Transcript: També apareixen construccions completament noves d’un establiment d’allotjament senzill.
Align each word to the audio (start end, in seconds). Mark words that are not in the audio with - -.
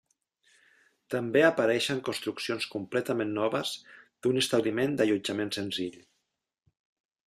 També 1.15 1.43
apareixen 1.49 2.01
construccions 2.09 2.67
completament 2.77 3.37
noves 3.37 3.77
d’un 4.25 4.43
establiment 4.45 4.99
d’allotjament 5.01 5.59
senzill. 5.61 6.05